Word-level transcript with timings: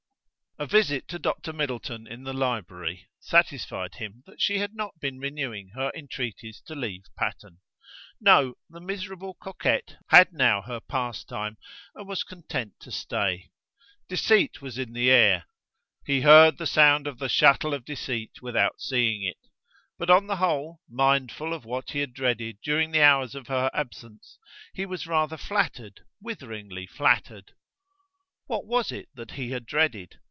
A 0.59 0.67
visit 0.67 1.07
to 1.07 1.17
Dr. 1.17 1.53
Middleton 1.53 2.05
in 2.05 2.21
the 2.23 2.33
library 2.33 3.07
satisfied 3.19 3.95
him 3.95 4.21
that 4.27 4.39
she 4.39 4.59
had 4.59 4.75
not 4.75 4.99
been 4.99 5.17
renewing 5.17 5.69
her 5.69 5.91
entreaties 5.95 6.61
to 6.67 6.75
leave 6.75 7.05
Patterne. 7.17 7.61
No, 8.19 8.53
the 8.69 8.79
miserable 8.81 9.33
coquette 9.33 9.95
had 10.09 10.33
now 10.33 10.61
her 10.61 10.79
pastime, 10.79 11.57
and 11.95 12.07
was 12.07 12.21
content 12.23 12.73
to 12.81 12.91
stay. 12.91 13.49
Deceit 14.07 14.61
was 14.61 14.77
in 14.77 14.93
the 14.93 15.09
air: 15.09 15.45
he 16.05 16.21
heard 16.21 16.59
the 16.59 16.67
sound 16.67 17.07
of 17.07 17.17
the 17.17 17.29
shuttle 17.29 17.73
of 17.73 17.83
deceit 17.83 18.43
without 18.43 18.79
seeing 18.79 19.23
it; 19.23 19.39
but, 19.97 20.11
on 20.11 20.27
the 20.27 20.35
whole, 20.35 20.79
mindful 20.87 21.55
of 21.55 21.65
what 21.65 21.89
he 21.91 21.99
had 21.99 22.13
dreaded 22.13 22.59
during 22.61 22.91
the 22.91 23.01
hours 23.01 23.33
of 23.33 23.47
her 23.47 23.71
absence, 23.73 24.37
he 24.75 24.85
was 24.85 25.07
rather 25.07 25.37
flattered, 25.37 26.01
witheringly 26.21 26.85
flattered. 26.85 27.53
What 28.45 28.67
was 28.67 28.91
it 28.91 29.09
that 29.15 29.31
he 29.31 29.49
had 29.49 29.65
dreaded? 29.65 30.19